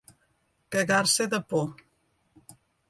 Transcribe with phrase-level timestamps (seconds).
[0.75, 1.71] Cagar-se de por.